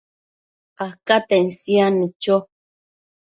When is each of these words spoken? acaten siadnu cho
acaten 0.85 1.45
siadnu 1.59 2.05
cho 2.21 2.35